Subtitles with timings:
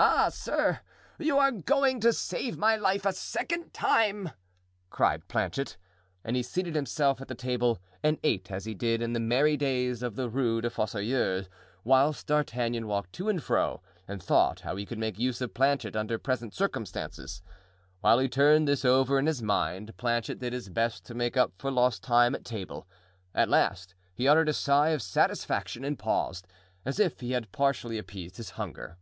[0.00, 0.78] "Ah, sir,
[1.18, 4.30] you are going to save my life a second time!"
[4.90, 5.76] cried Planchet.
[6.22, 9.56] And he seated himself at the table and ate as he did in the merry
[9.56, 11.48] days of the Rue des Fossoyeurs,
[11.82, 15.96] whilst D'Artagnan walked to and fro and thought how he could make use of Planchet
[15.96, 17.42] under present circumstances.
[18.00, 21.54] While he turned this over in his mind Planchet did his best to make up
[21.58, 22.86] for lost time at table.
[23.34, 26.46] At last he uttered a sigh of satisfaction and paused,
[26.84, 28.96] as if he had partially appeased his hunger.